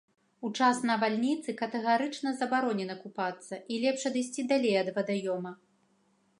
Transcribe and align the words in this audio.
У 0.47 0.49
час 0.61 0.79
навальніцы 0.89 1.55
катэгарычна 1.59 2.33
забаронена 2.39 2.95
купацца 3.03 3.55
і 3.75 3.79
лепш 3.87 4.01
адысці 4.13 4.49
далей 4.53 4.75
ад 4.85 4.93
вадаёма. 4.97 5.51